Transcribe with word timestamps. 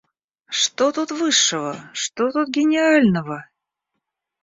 Что 0.49 0.91
тут 0.91 1.11
высшего, 1.11 1.75
что 1.93 2.31
тут 2.31 2.47
гениального? 2.49 3.47